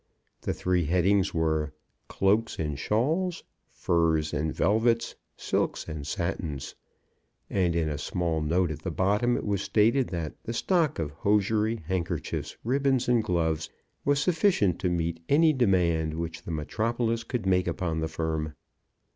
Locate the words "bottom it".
8.89-9.45